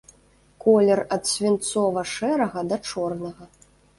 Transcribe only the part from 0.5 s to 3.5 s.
Колер ад свінцова-шэрага да чорнага.